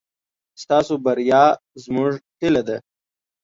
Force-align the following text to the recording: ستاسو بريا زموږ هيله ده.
ستاسو 0.61 0.93
بريا 1.05 1.43
زموږ 1.83 2.11
هيله 2.39 2.61
ده. 2.67 2.77